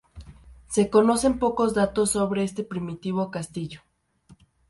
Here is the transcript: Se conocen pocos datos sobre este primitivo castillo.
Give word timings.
Se 0.67 0.89
conocen 0.89 1.37
pocos 1.37 1.75
datos 1.75 2.09
sobre 2.09 2.43
este 2.43 2.63
primitivo 2.63 3.29
castillo. 3.29 3.81